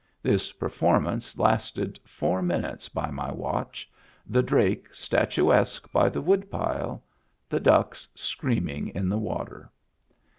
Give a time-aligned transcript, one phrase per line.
[0.23, 3.87] This performance lasted four minutes by my watch—
[4.25, 7.03] the drake statuesque by the woodpile,
[7.47, 9.69] the ducks screaming in the water.